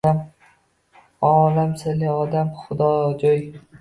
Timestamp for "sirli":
1.81-2.11